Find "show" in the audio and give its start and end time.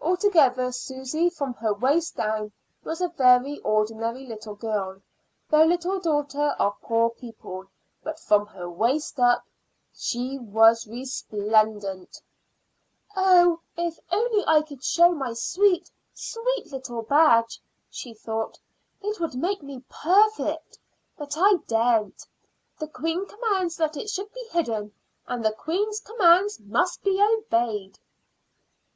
14.82-15.12